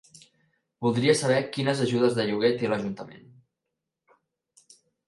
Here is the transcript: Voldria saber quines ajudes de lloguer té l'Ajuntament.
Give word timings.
Voldria 0.85 1.15
saber 1.19 1.37
quines 1.57 1.83
ajudes 1.85 2.17
de 2.21 2.27
lloguer 2.31 2.51
té 2.63 2.73
l'Ajuntament. 2.73 3.31